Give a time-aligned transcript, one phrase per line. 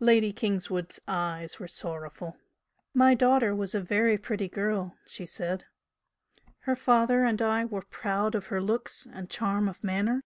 [0.00, 2.36] Lady Kingswood's eyes were sorrowful.
[2.92, 5.64] "My daughter was a very pretty girl," she said
[6.62, 10.22] "Her father and I were proud of her looks and her charm of manner.